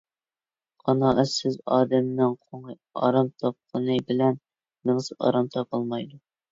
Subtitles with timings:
[0.87, 6.25] قانائەتسىز ئادەمنىڭ قوڭى ئارام تاپقىنى بىلەن مېڭىسى ئارام تاپالمايدۇ.